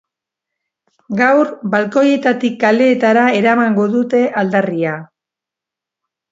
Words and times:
Gaur, 1.19 1.51
balkoietatik 1.75 2.57
kaleetara 2.65 3.27
eramango 3.43 3.87
dute 3.99 4.25
aldarria. 4.45 4.99